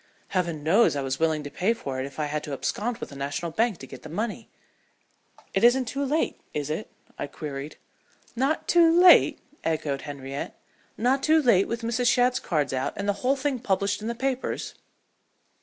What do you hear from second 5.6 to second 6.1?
isn't too